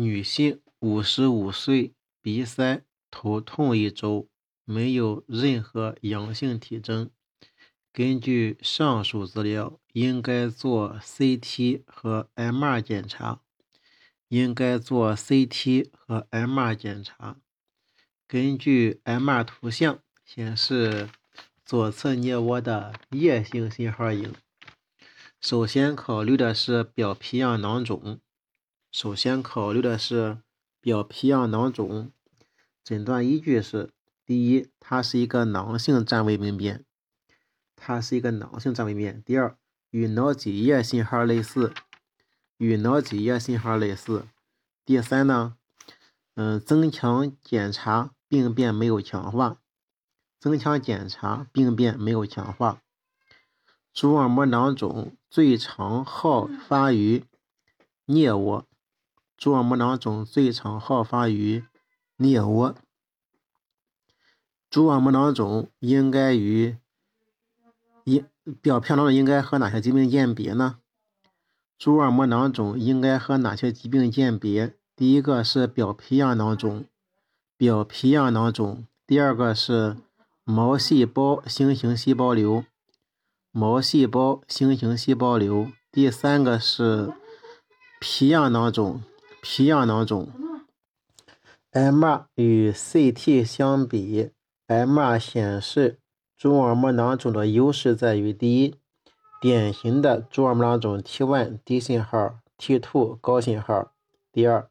[0.00, 1.92] 女性，五十五岁，
[2.22, 4.28] 鼻塞，头痛一周，
[4.64, 7.10] 没有任何阳性体征。
[7.92, 13.40] 根据上述资料，应该做 CT 和 MR 检查。
[14.28, 17.38] 应该做 CT 和 MR 检查。
[18.26, 21.08] 根据 MR 图像显示，
[21.64, 24.34] 左侧颞窝的叶性信号影。
[25.40, 28.20] 首先考虑的是表皮样囊肿。
[28.90, 30.38] 首先考虑的是
[30.80, 32.10] 表皮样囊肿。
[32.82, 33.90] 诊断依据是：
[34.24, 36.84] 第一，它是一个囊性占位病变。
[37.76, 39.22] 它是一个囊性占位病变。
[39.22, 39.56] 第二，
[39.90, 41.74] 与脑脊液信号类似，
[42.56, 44.26] 与脑脊液信号类似。
[44.86, 45.56] 第三呢，
[46.34, 49.58] 嗯，增强检查病变没有强化，
[50.40, 52.80] 增强检查病变没有强化。
[53.92, 57.24] 蛛网膜囊肿最常好发于
[58.06, 58.67] 颞窝，
[59.38, 61.64] 蛛网膜囊肿最常好发于
[62.18, 62.74] 颞窝。
[64.68, 66.76] 蛛网膜囊肿应该与
[68.02, 68.26] 应
[68.60, 70.80] 表皮囊肿应该和哪些疾病鉴别呢？
[71.78, 74.74] 蛛网膜囊肿应该和哪些疾病鉴别？
[74.96, 76.84] 第一个是表皮样囊肿，
[77.56, 79.96] 表皮样囊肿；第二个是
[80.42, 82.64] 毛细胞星形细胞瘤，
[83.52, 87.12] 毛细胞星形细胞瘤；第三个是
[88.00, 89.00] 皮样囊肿，
[89.50, 90.28] 皮样囊肿。
[91.72, 94.30] MR 与 CT 相比
[94.66, 95.98] ，MR 显示。
[96.36, 98.76] 蛛网膜囊肿的优势在于：第一，
[99.40, 103.92] 典型的蛛网膜囊肿 T1 低信号，T2 高信号；
[104.30, 104.68] 第二，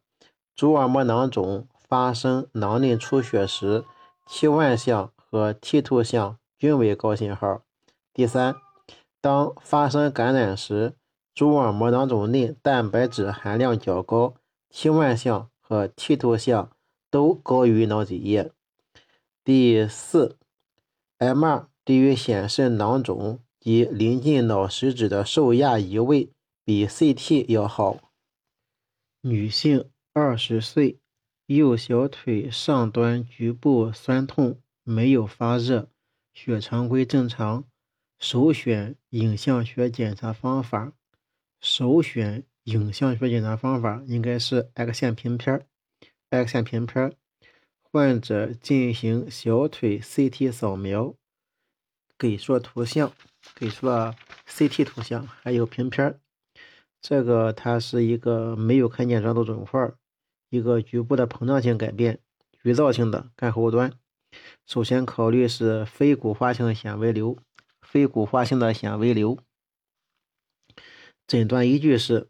[0.55, 3.83] 蛛网膜囊肿发生囊内出血时
[4.29, 7.63] ，T1 项和 T2 项均为高信号；
[8.13, 8.53] 第三，
[9.19, 10.93] 当发生感染时，
[11.33, 14.35] 蛛网膜囊肿内蛋白质含量较高
[14.71, 16.71] ，T1 项和 T2 项
[17.09, 18.51] 都高于脑脊液；
[19.43, 20.37] 第四。
[21.19, 26.31] MR 对于显示囊肿及临近脑实质的受压移位
[26.63, 28.11] 比 CT 要好。
[29.21, 30.99] 女性，二十岁，
[31.47, 35.89] 右小腿上端局部酸痛，没有发热，
[36.33, 37.63] 血常规正常。
[38.19, 40.93] 首选影像学检查方法。
[41.59, 45.65] 首选影像学检查方法应该是 X 线平片。
[46.29, 47.15] X 线平片。
[47.89, 51.15] 患者进行小腿 CT 扫描，
[52.17, 53.13] 给出了图像，
[53.55, 54.13] 给出了
[54.45, 56.19] CT 图像，还有平片
[57.01, 59.89] 这个它是一个没有看见软组肿块，
[60.49, 62.19] 一个局部的膨胀性改变，
[62.61, 63.93] 局灶性的干后端。
[64.65, 67.37] 首先考虑是非骨化性纤维瘤，
[67.81, 69.39] 非骨化性的纤维瘤。
[71.25, 72.27] 诊断依据是，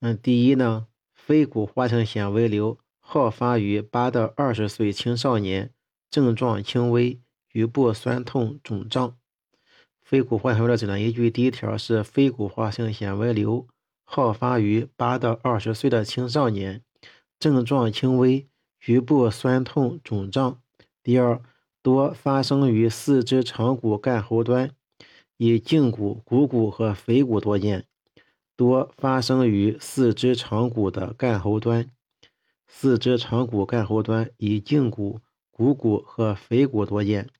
[0.00, 2.78] 嗯，第一呢，非骨化性纤维瘤。
[3.02, 5.72] 好发于八到二十岁青少年，
[6.10, 9.16] 症状轻微，局部酸痛、肿胀。
[10.00, 13.66] 非骨化纤维的诊断依据，第一条是非骨化性纤维瘤
[14.04, 16.82] 好发于八到二十岁的青少年，
[17.38, 18.46] 症状轻微，
[18.78, 20.62] 局部酸痛、肿胀。
[21.02, 21.42] 第二，
[21.82, 24.70] 多发生于四肢长骨干后端，
[25.36, 27.84] 以胫骨、股骨和腓骨多见，
[28.60, 31.90] 多发生于四肢长骨的干后端。
[32.68, 37.30] 四肢长骨干后端以胫骨、股骨和腓骨多见。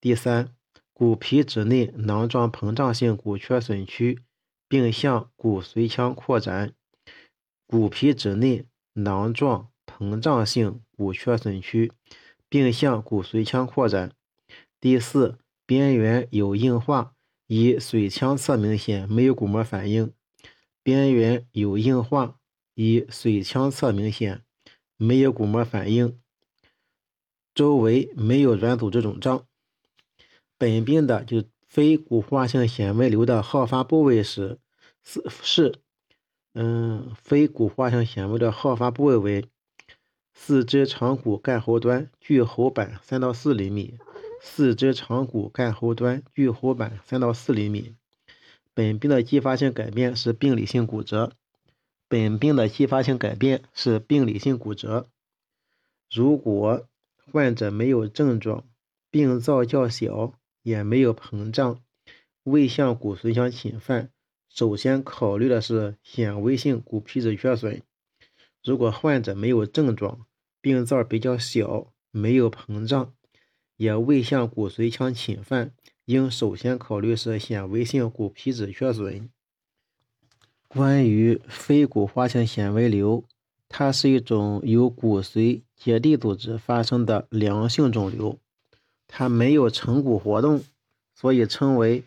[0.00, 0.48] 第三，
[0.94, 4.20] 骨皮质内囊状膨胀性骨缺损区，
[4.66, 6.72] 并向骨髓腔扩展。
[7.66, 8.64] 骨皮质内
[8.94, 11.92] 囊状膨胀性骨缺损区，
[12.48, 14.10] 并向骨髓腔扩展。
[14.80, 17.12] 第四，边缘有硬化，
[17.46, 20.10] 以髓腔侧明显，没有骨膜反应。
[20.86, 22.38] 边缘有硬化，
[22.74, 24.44] 以髓腔侧明显。
[24.96, 26.20] 没有骨膜反应，
[27.52, 29.48] 周围没有软组织肿胀。
[30.56, 34.60] 本病的就非骨化性纤维瘤的好发部位是
[35.02, 35.74] 是是，
[36.54, 39.44] 嗯，非骨化性纤维的好发部位为
[40.34, 43.98] 四肢长骨干后端距喉板三到四厘米，
[44.40, 47.96] 四肢长骨干后端距喉板三到四厘米。
[48.76, 51.32] 本病的继发性改变是病理性骨折。
[52.08, 55.08] 本病的继发性改变是病理性骨折。
[56.12, 56.86] 如果
[57.32, 58.68] 患者没有症状，
[59.10, 61.80] 病灶较小，也没有膨胀，
[62.42, 64.10] 未向骨髓腔侵犯，
[64.50, 67.80] 首先考虑的是显微性骨皮质缺损。
[68.62, 70.26] 如果患者没有症状，
[70.60, 73.14] 病灶比较小，没有膨胀，
[73.78, 75.72] 也未向骨髓腔侵犯，
[76.06, 79.28] 应首先考虑是显微性骨皮质缺损。
[80.68, 83.24] 关于非骨化性纤维瘤，
[83.68, 88.38] 它是一种由骨髓结缔组织发生的良性肿瘤，
[89.08, 90.62] 它没有成骨活动，
[91.12, 92.04] 所以称为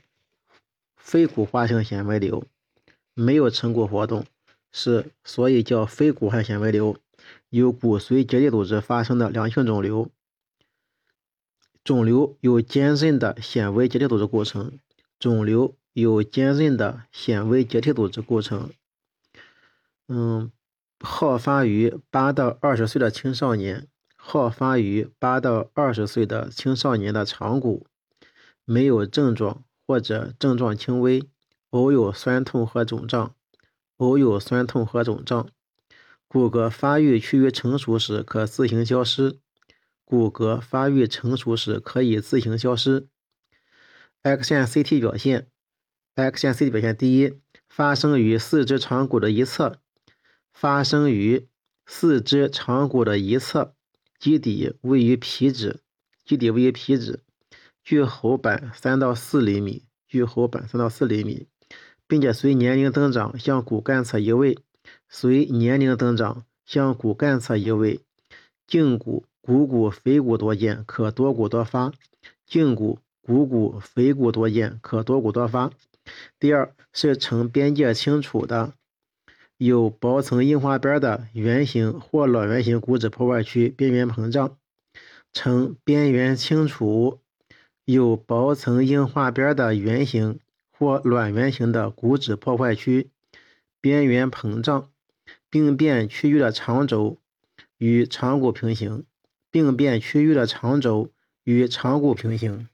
[0.95, 2.45] 非骨化性纤维瘤。
[3.13, 4.25] 没有成骨活动，
[4.71, 6.95] 是所以叫非骨化纤维瘤，
[7.49, 10.09] 由骨髓结缔组织发生的良性肿瘤。
[11.89, 14.77] 肿瘤由坚韧的纤维结缔组织构成，
[15.17, 18.69] 肿瘤由坚韧的纤维结缔组织构成。
[20.07, 20.51] 嗯。
[20.99, 27.87] 好发于八到二十岁的青少年，好发于八到二十岁的青少年的长骨，
[28.65, 31.23] 没有症状或者症状轻微，
[31.71, 33.33] 偶有酸痛和肿胀，
[33.97, 35.49] 偶有酸痛和肿胀。
[36.27, 39.39] 骨骼发育趋于成熟时可自行消失，
[40.09, 43.07] 骨骼发育成熟时可以自行消失。
[44.23, 45.49] X 线 CT 表现
[46.15, 47.35] ，X 线 CT 表现第一，
[47.69, 49.79] 发生于四肢长骨的一侧。
[50.51, 51.47] 发生于
[51.85, 53.75] 四肢长骨的一侧，
[54.17, 55.81] 基底位于皮质，
[56.25, 57.19] 基底位于皮质，
[57.83, 61.45] 距喉板三到四厘米，距喉板三到四厘米，
[62.07, 64.57] 并且随年龄增长向骨干侧移位，
[65.07, 67.99] 随年龄增长向骨干侧移位。
[68.69, 71.91] 胫骨、股骨、腓骨多见，可多骨多发。
[72.47, 75.71] 胫骨、股骨、腓骨多见，可多骨多发。
[76.39, 78.73] 第二是呈边界清楚的。
[79.57, 84.55] 有薄层硬化边的圆形或卵圆形骨质破坏区边缘膨胀，
[85.33, 87.19] 呈边缘清楚；
[87.83, 90.39] 有薄层硬化边的圆形
[90.71, 93.09] 或卵圆形的骨质破坏区
[93.81, 94.89] 边缘膨胀，
[95.49, 97.17] 病变区域的长轴
[97.79, 99.05] 与长骨平行，
[99.49, 101.09] 病变区域的长轴
[101.43, 102.69] 与长骨平行。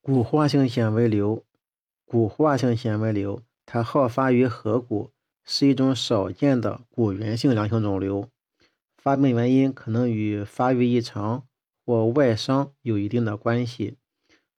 [0.00, 1.44] 骨化性纤维瘤，
[2.04, 5.10] 骨化性纤维瘤，它好发于颌骨。
[5.44, 8.28] 是一种少见的骨源性良性肿瘤，
[8.96, 11.44] 发病原因可能与发育异常
[11.84, 13.96] 或外伤有一定的关系。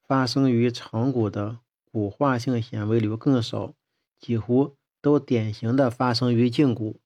[0.06, 3.72] 发生于长骨的骨化性纤维瘤更少，
[4.20, 7.00] 几乎都典型的发生于胫骨。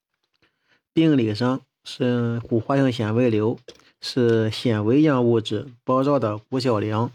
[0.93, 1.61] 病理上
[1.91, 3.59] 是骨化性纤维瘤，
[4.03, 7.11] 是纤维样物质包绕的骨小梁，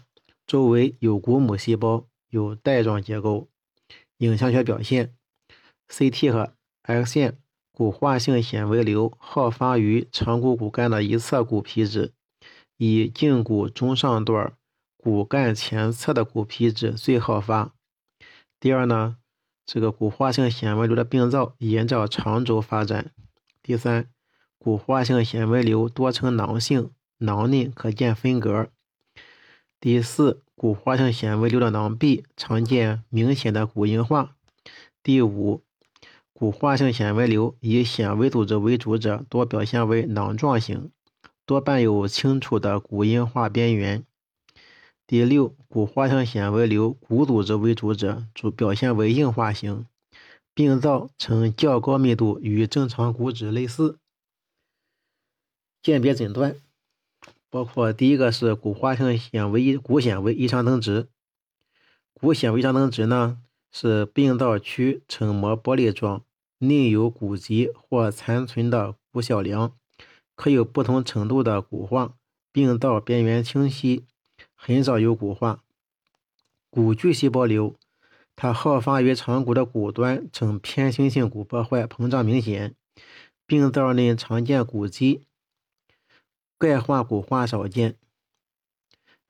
[0.48, 3.46] 周围有骨母细胞，有带状结构。
[4.18, 5.14] 影像学表现。
[5.88, 7.38] CT 和 X 线
[7.70, 12.12] 骨化性纤维瘤好发于长骨骨干的一侧骨皮质，
[12.76, 14.54] 以胫骨中上段
[14.96, 17.72] 骨干前侧的骨皮质最好发。
[18.58, 19.18] 第二呢，
[19.64, 23.12] 这个骨化性纤维瘤的病灶沿着长轴发展。
[23.62, 24.08] 第三，
[24.64, 26.88] 骨化性纤维瘤多呈囊性，
[27.18, 28.70] 囊内可见分隔。
[29.78, 34.34] 第四，骨化性纤维瘤的囊壁常见明显的骨硬化。
[35.02, 35.62] 第五。
[36.32, 40.90] 骨化性纤维瘤以纤维组织为主者，多表现为囊状型，
[41.44, 44.02] 多伴有清楚的骨硬化边缘。
[45.06, 49.84] 第六，骨化性纤维瘤骨组织为主者，主表现为硬化型，
[50.54, 53.98] 病灶呈较高密度，与正常骨质类似。
[55.84, 56.56] 鉴别诊断
[57.50, 61.08] 包括第一个是骨化性纤维骨纤维异常增殖，
[62.14, 63.38] 骨纤维异常增殖呢？
[63.70, 66.24] 是病灶区呈膜玻璃状，
[66.56, 69.76] 内有骨棘或残存的骨小梁，
[70.34, 72.14] 可有不同程度的骨化。
[72.50, 74.06] 病灶边缘清晰，
[74.54, 75.62] 很少有骨化。
[76.70, 77.76] 骨巨细胞瘤，
[78.34, 82.74] 它好发于长骨的骨端，呈偏心性骨破坏，膨胀明显。
[83.46, 85.26] 病灶内常见骨肌，
[86.58, 87.96] 钙化骨化少见。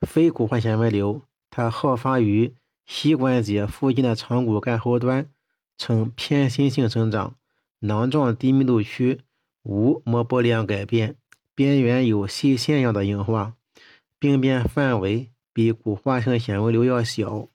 [0.06, 2.54] 非骨化纤维瘤，它好发于。
[2.86, 5.30] 膝关节附近的长骨干后端
[5.78, 7.34] 呈偏心性生长，
[7.78, 9.22] 囊状低密度区
[9.62, 11.16] 无膜玻璃样改变，
[11.54, 13.54] 边缘有细线样的硬化，
[14.18, 17.48] 病变范围比骨化性纤维瘤要小。